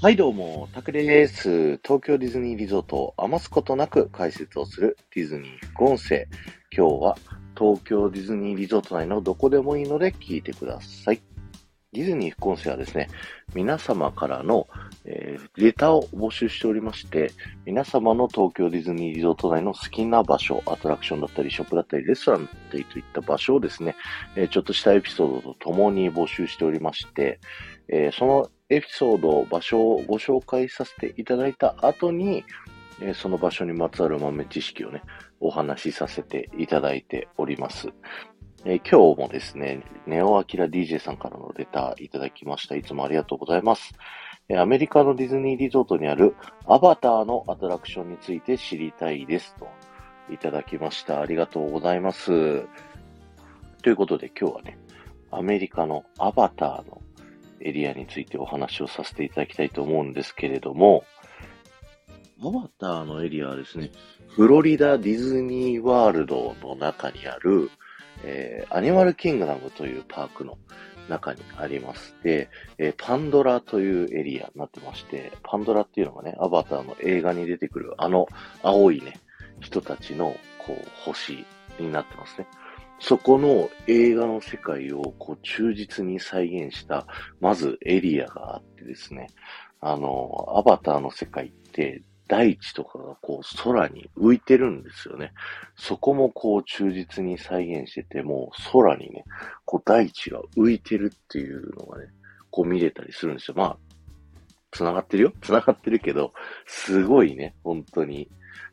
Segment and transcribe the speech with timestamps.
[0.00, 1.76] はい、どうも、タクです。
[1.78, 6.28] 東京ディズニーリゾートを余すことなく解説をするディズニー副音声。
[6.70, 7.16] 今日は
[7.58, 11.20] 東京ディズニーリゾート内のどこでもいいので聞いてください。
[11.92, 13.08] ディズニー副音声はですね、
[13.54, 14.68] 皆様からの、
[15.04, 17.32] えー、レターを募集しておりまして、
[17.66, 23.96] 皆様の東京ディズニーリゾート内の好きな場所、アトラクションだったり、ショップだったり、レストランだったりといった場所をですね、
[24.36, 27.40] えー、ちょっとしたエピソードとともに募集しておりまして、
[27.88, 32.44] えー、そのエピソード、場所をご紹介させていただいた後に、
[33.00, 35.02] えその場所にまつわる豆知識をね、
[35.40, 37.88] お話しさせていただいております。
[38.66, 42.76] え今日もですね、ネオアキラ DJ さんからのレターいただきました。
[42.76, 43.94] いつもありがとうございます。
[44.50, 46.34] えアメリカのディズニーリゾートにある
[46.66, 49.68] アバターのアトラクションについて知りたいですと
[50.30, 51.22] いただきました。
[51.22, 52.66] ありがとうございます。
[53.82, 54.78] ということで今日はね、
[55.30, 57.00] アメリカのアバターの
[57.60, 61.04] エリアについてお話をさせていただきたいと思うんですけれども、
[62.40, 63.90] アバターのエリアはですね、
[64.28, 67.70] フロリダディズニーワールドの中にある、
[68.22, 70.56] えー、アニマルキングダムというパークの
[71.08, 78.28] 中にありまして、えー、パンドラというエリアになってまして、パンドラっていうのがね、アバターの映画に出てくるあの
[78.62, 79.18] 青いね、
[79.60, 81.44] 人たちのこう星
[81.80, 82.46] になってますね。
[83.00, 87.06] そこの映画の世界をこう忠実に再現した、
[87.40, 89.28] まずエリアがあってですね、
[89.80, 95.32] あの、アバターの世界って大地とかがこう空に浮いてるんですよね。
[95.76, 99.24] そこもこう忠実に再現してて、もう空にね、
[99.64, 102.06] こう大地が浮いてるっていうのがね、
[102.50, 103.54] こう見れたりするんですよ。
[103.56, 103.76] まあ、
[104.70, 106.32] 繋がってるよ繋がってるけど、
[106.66, 108.28] すごいね、本当に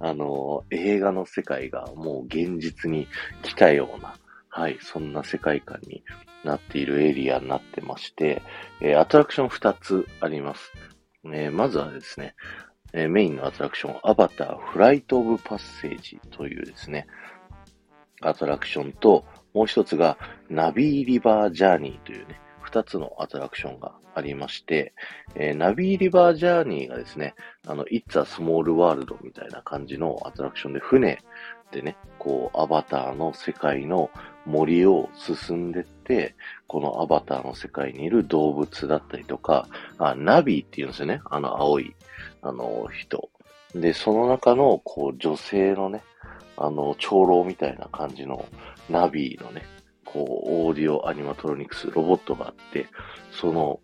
[0.00, 3.08] あの、映画の世界がもう現実に
[3.42, 4.14] 来たような、
[4.48, 6.04] はい、そんな世界観に
[6.44, 8.42] なっているエリアになってまして、
[8.80, 10.72] えー、アトラクション2つあります。
[11.24, 12.34] えー、まずはですね、
[12.92, 17.06] えー、メインのアトラクション、アバターフライトオブパッセージというですね、
[18.20, 24.92] アトラクションと、もう一つがナビーリバージャーニーというね、二つのアトラクションがありまして、
[25.34, 27.34] えー、ナビーリバージャーニーがですね、
[27.66, 31.18] あの、It's a Small World みたいな感じのアトラクションで、船
[31.72, 34.10] でね、こう、アバターの世界の
[34.44, 36.34] 森を進んでって、
[36.66, 41.22] このアバターの世界にいる動物だったりとか、あナビーって言うんですよね。
[41.30, 41.94] あの青い、
[42.42, 43.30] あの人。
[43.74, 46.02] で、その中の、こう、女性のね、
[46.58, 48.44] あの、長老みたいな感じの
[48.90, 49.62] ナビーのね、
[50.12, 52.86] こう、オーディオアニマトロニクス、ロボットがあって、
[53.30, 53.80] その、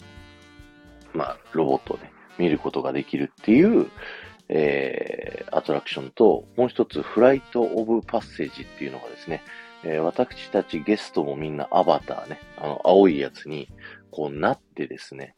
[1.12, 3.88] まあ、ロボットをね、見ることができるっていう、
[4.48, 9.42] えー、アトラクションと、もう一つ、フライト・オブ・パッセージっていうのがですね、
[9.84, 13.68] えー、私たちゲストもみんなアバターね、あの、青いやつに、
[14.10, 15.34] こうなってですね、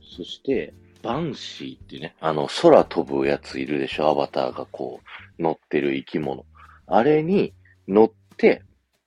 [0.00, 5.00] そして、バンシーっていうね、あの、空飛ぶやついるでしょ、アバターがこ
[5.38, 6.44] う、乗ってる生き物。
[6.86, 7.52] あれに
[7.88, 8.62] 乗って、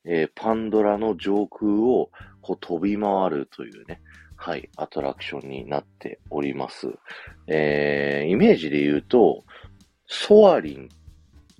[0.06, 2.10] えー、パンドラの上空を
[2.42, 4.02] こう飛び回るというね、
[4.36, 6.88] はい、アトラクションになっております。
[7.48, 9.44] えー、イメージで言うと、
[10.06, 10.90] ソアリン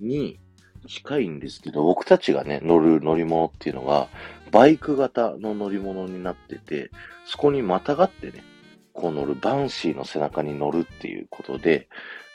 [0.00, 0.38] に
[0.86, 4.08] 近いんですけど、僕たちがね、乗る乗り物っていうのが、
[4.50, 6.90] バイク型の乗り物になってて、
[7.24, 8.44] そこにまたがってね、
[8.92, 11.88] こう乗るバンシーの背中に乗るっていうことで、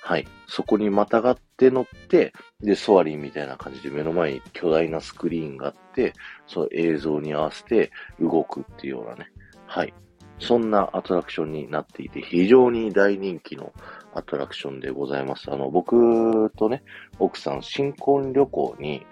[0.09, 0.27] はい。
[0.47, 6.13] そこにまたがって乗って、で、ソアリンみたいな感じで目の前に巨大なスクリーンがあって、
[6.47, 9.31] その映像に合わせて動くっていうようなね。
[9.67, 9.93] はい。
[10.39, 13.71] そんなアトラクションになっていて、非常に大人気の
[14.15, 15.51] アトラクションでございます。
[15.51, 16.81] あの、僕とね、
[17.19, 19.05] 奥さん新婚旅行に、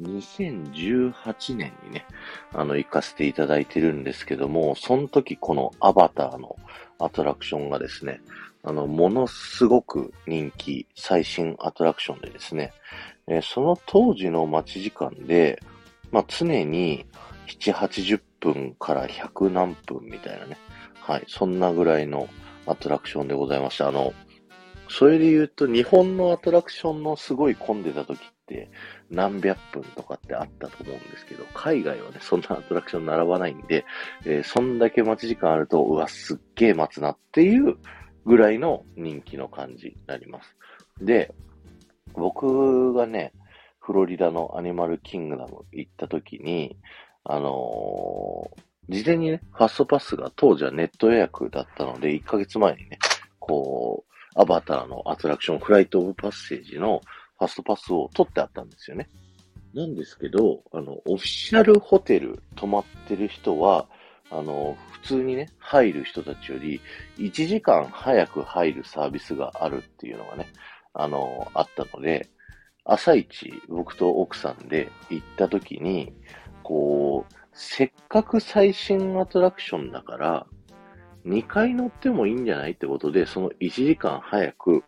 [0.00, 2.06] 2018年にね、
[2.52, 6.54] あの、行かせていただいてるんですけども、その時このアバターの
[7.00, 8.20] アトラクションがですね、
[8.68, 12.72] あの、ものすごく人気、最新アトラクションでですね、
[13.26, 15.58] えー、その当時の待ち時間で、
[16.12, 17.06] まあ、常に
[17.46, 20.58] 7、80分から100何分みたいなね、
[21.00, 22.28] はい、そんなぐらいの
[22.66, 23.88] アトラクションでございました。
[23.88, 24.12] あの、
[24.90, 28.70] それで言うと、日本のアトラクションのすごい混んでた時って、
[29.10, 33.86] 何百分とかってあったと思うんですけど、海外はね、そんなアトラクション並ばないんで、
[34.26, 37.78] えー、そんだけ待ち時間あると、うわ、すっげえ待つなっていう
[38.28, 40.54] ぐらいの人気の感じになります。
[41.00, 41.34] で、
[42.12, 43.32] 僕がね、
[43.80, 46.76] フロリダのアニマルキングダム行った時に、
[47.24, 52.98] あのー、事前にね、ファストパスが当時はネット予約だったので、1ヶ月前にね、
[53.38, 57.00] こう、アバターのアトラクション、フライトオブパッセージの
[57.38, 59.08] ファストパスを取ってあったんですよね。
[59.72, 63.88] なんですけど、あの、オフィシャルホテル泊まってる人は、
[64.30, 66.80] あの、普通にね、入る人たちより
[67.18, 70.48] 1時間早く入るサービスがあるっていうのがね、
[70.92, 72.28] あの、あったので、
[72.84, 76.12] 朝一、僕と奥さんで行った時に、
[76.62, 80.46] こう、せっかく最新アトラクションだから、
[81.26, 84.84] 2回乗ってもいいんじゃないってことで、その1時間早く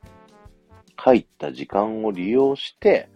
[0.97, 3.09] 入った時間を利用して、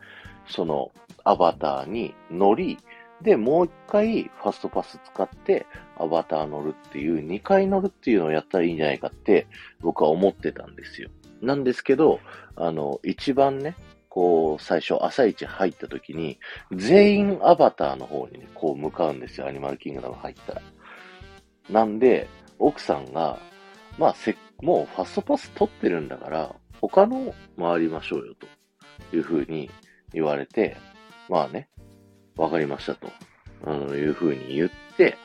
[0.49, 0.91] その
[1.25, 2.79] アバターに乗り、
[3.25, 5.67] で、もう一回ファストパス使って
[5.97, 9.47] アバター乗るっていう、2回乗るっていうのをやったらいいんじゃないかって
[9.81, 11.09] 僕は思ってたんですよ。
[11.41, 12.21] なんですけど、
[12.55, 13.76] あの、一番ね、
[14.11, 16.38] こう、最初朝一入った時に、
[16.71, 19.47] 全員アバターの方にね、こう向かうんですよ。
[19.47, 20.62] アニマルキングダム入ったら。
[21.70, 22.29] なんで、
[22.59, 23.38] 奥さんが、
[23.99, 29.70] まあ、せ、もうファストパス取ってるんだから、他の回りましょうよ、というふうに
[30.12, 30.77] 言われて、
[31.31, 31.69] まあね、
[32.37, 33.11] わかりましたと、
[33.65, 35.17] あの、いうふうに言って、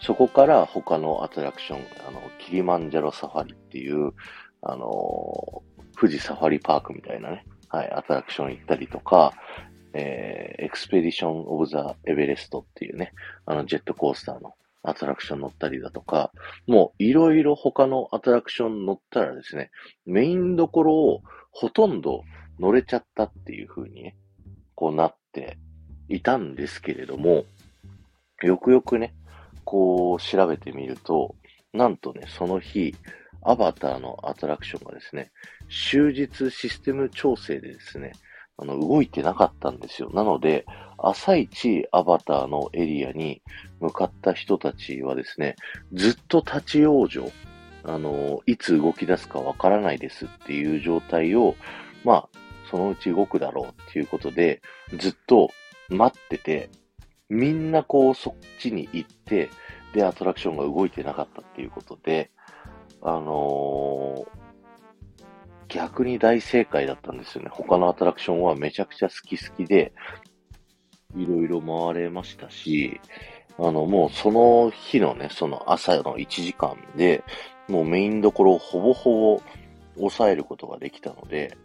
[0.00, 1.78] そこから他のアトラクション、
[2.08, 4.12] あの、キリマンジャロサファリっていう、
[4.62, 5.62] あの、
[5.98, 9.32] 富士サファリパークみたいなね、はい、アトラクション行ったりとか、
[9.94, 13.12] えー、エクスペディション・オブ・ザ・エベレストっていうね、
[13.46, 16.32] あのジェットコースターのアトラクション乗ったりだとか、
[16.66, 19.70] もういろいろ他のアトラクション乗ったらですね、
[20.06, 22.22] メインどころをほとんど
[22.58, 24.16] 乗れちゃったっていう風にね、
[24.74, 25.58] こうなって
[26.08, 27.44] いたんですけれども、
[28.42, 29.14] よくよくね、
[29.64, 31.34] こう調べてみると、
[31.72, 32.94] なんとね、その日、
[33.42, 35.30] アバターのアトラクションがですね、
[35.68, 38.12] 終日システム調整でですね、
[38.56, 40.10] あの、動いてなかったんですよ。
[40.12, 40.64] なので、
[40.98, 43.42] 朝一アバターのエリアに
[43.80, 45.56] 向かった人たちはですね、
[45.92, 47.32] ずっと立ち往生、
[47.84, 51.56] あの、いつ動き出すかわからないですっていう状態を、
[52.04, 52.28] まあ、
[52.70, 54.62] そのうち動くだろうっていうことで、
[54.96, 55.50] ずっと
[55.92, 56.70] 待ってて、
[57.28, 59.50] みんなこうそっちに行って、
[59.94, 62.30] で、アトラクションが動いてなかったっていうことで、
[63.02, 64.42] あのー
[65.72, 67.48] 逆に大正解だったんですよね。
[67.50, 69.94] 他のアトラクションはめちゃくちゃ好き好きで、
[71.16, 73.00] いろいろ回れましたし、
[73.58, 77.24] あの、もうその日のね、その朝の1時間で、
[77.68, 79.42] もうメインどころをほぼほぼ
[79.96, 81.56] 抑えることができたので、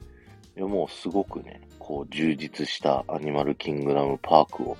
[0.56, 4.76] いやもうすごくね、こう充実したアニマルキングダムパークを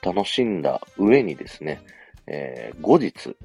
[0.00, 1.82] 楽しんだ上にですね、
[2.26, 3.36] えー、後日、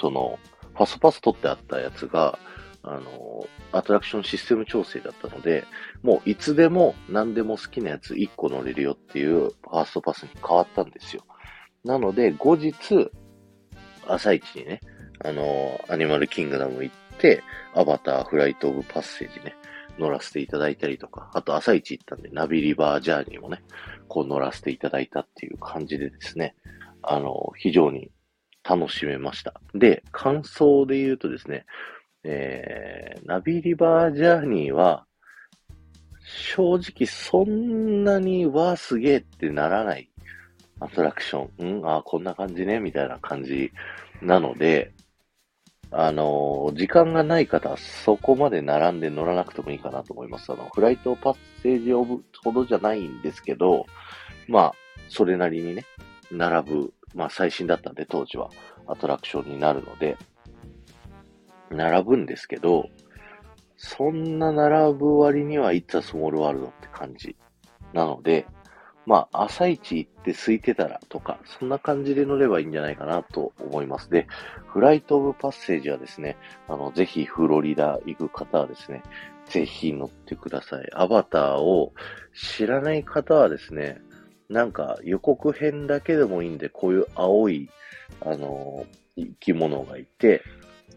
[0.00, 0.40] その、
[0.74, 2.36] ファストパス取ってあったやつが、
[2.82, 5.64] あの、アトラクションシステム調整だったので、
[6.02, 11.22] もういつでも何でも好きなやつ1個乗れるよっていうファーストパスに変わったんですよ。
[11.84, 12.74] なので、後日、
[14.08, 14.80] 朝一にね、
[15.24, 17.44] あの、アニマルキングダム行って、
[17.76, 19.54] アバターフライトオブパッセージね、
[19.98, 23.62] 乗らせていただいたりとか、あと朝一行ったんで、ナビリバージャーニーもね、
[24.08, 26.54] こう乗らせていただいたっていう感じでですね、
[27.02, 28.10] あの、非常に
[28.68, 29.60] 楽しめました。
[29.74, 31.66] で、感想で言うとですね、
[32.24, 35.06] えー、ナビリバージャーニーは、
[36.26, 40.10] 正直そんなにわすげえってならない
[40.80, 41.50] アトラクション。
[41.58, 43.70] うんあこんな感じねみたいな感じ
[44.22, 44.92] なので、
[45.96, 50.52] あの、時間がない方はそこまで並んで乗らなくてもいいかなと思います。
[50.52, 53.86] あの、フライトパッセージオブほどじゃないんですけど、
[54.48, 54.72] まあ、
[55.08, 55.84] それなりにね、
[56.32, 58.50] 並ぶ、まあ最新だったんで当時は
[58.88, 60.16] アトラクションになるので、
[61.70, 62.88] 並ぶんですけど、
[63.76, 67.36] そんな並ぶ割には It's a Small World って感じ。
[67.92, 68.46] なので、
[69.06, 74.10] まあ、朝一行って空いてたらとか、そんな感じで乗ればいいんじゃないかなと思います。
[74.10, 74.26] で、
[74.66, 76.36] フライトオブパッセージはですね、
[76.68, 79.02] あの、ぜひフロリダ行く方はですね、
[79.46, 80.88] ぜひ乗ってください。
[80.94, 81.92] アバターを
[82.34, 84.00] 知らない方はですね、
[84.48, 87.68] なんか予告編だけでもいいんで、こういう青い、
[88.20, 90.42] あの、生き物がいて、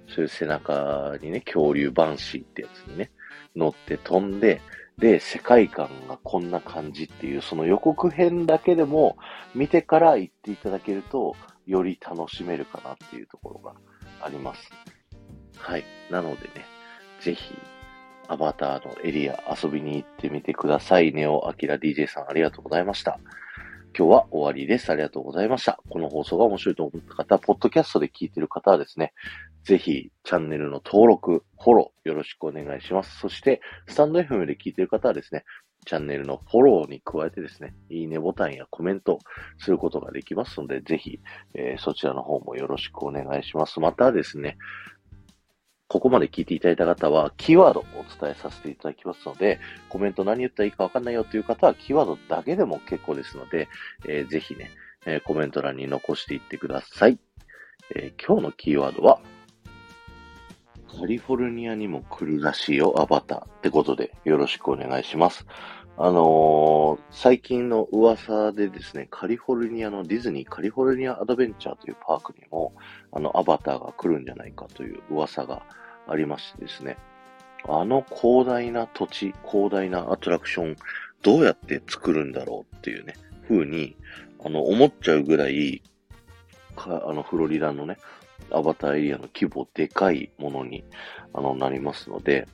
[0.08, 3.12] そういう背中にね、恐竜バンシーってやつにね、
[3.56, 4.62] 乗って飛んで、
[5.00, 9.18] で、世界観がこんな感じっていう、その予告編だけでも
[9.54, 11.36] 見てから行っていただけると、
[11.68, 13.76] より楽しめるかなっていうところが
[14.22, 14.72] あります。
[15.60, 15.84] はい。
[16.10, 16.66] なのでね、
[17.22, 17.54] ぜひ、
[18.28, 21.14] アバターのエリア遊びに行ってみてください。
[21.14, 23.20] ネオアキラ DJ さんありがとうございました。
[23.98, 24.92] 今日は終わりです。
[24.92, 25.80] ありがとうございました。
[25.90, 29.14] この放送が面白いと思った方、ポッドキャストで聞いてる方はですね、
[29.68, 33.20] ぜひ、チャンネルの登録、フォロー、よろしくお願いします。
[33.20, 35.44] そして、スタンド FM で聞いている方はですね、
[35.86, 39.20] チャンネルのフォローに加えてですね、いいねボタンやコメント
[39.58, 41.20] することができますので、ぜひ、
[41.54, 43.82] えー、そちらの方もよろしくお願いします。
[43.82, 44.58] またですね、
[45.90, 49.60] ここまで聞いていただいた方は、キーワードをお伝えさせていただきますので、
[49.90, 53.68] コメント何言ったらいいかわかんないよという方は、キーワードだけでも結構ですので、
[54.08, 54.72] えー、ぜひね、
[55.06, 57.20] えー、コメント欄に残していってください。
[57.94, 59.20] え、今日のキーワードは、
[60.88, 65.46] カリフォルニアにも来るらしいよ、アバターってことでよろしくお願いします。
[66.00, 72.74] あのー、最近の噂でですね、カリフォルニアのディズニーカリフォルニアアドベンチャーというパークにも、
[73.12, 75.64] あの、アバターが来るんじゃないかという噂が
[76.08, 76.98] ありましてですね、
[77.68, 80.76] あの広大な土地、広大なアトラクション、
[81.24, 83.16] どうやって作るんだろうっていうね、
[83.48, 83.96] 風に、
[84.46, 85.82] あの、思っちゃうぐらい、
[86.76, 87.98] か、あの、フロリダのね、
[88.52, 90.84] アバターエリアの規模でかいものに、
[91.34, 92.48] あの、なりますので、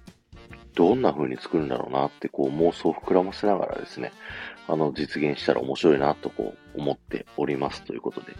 [0.75, 4.11] どんな風に作るんだろうなってこう妄想を膨らませながらですね、
[4.67, 8.33] あの、実現したら面白いなとこう思っておりますということで、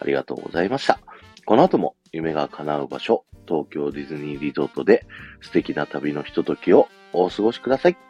[0.00, 1.00] ありがとうございました。
[1.46, 5.06] この後も夢が叶う場所、東京ディズニーリゾートで
[5.40, 8.09] 素敵な旅のひとときをお過ごしください。